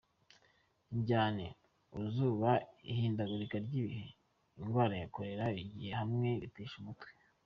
[0.93, 1.45] "Indyane,
[1.95, 2.49] uruzuba,
[2.91, 4.07] ihindagurika ry'ibihe,
[4.59, 7.09] ingwara na kolera bigiye hamwe, bitesha umutwe.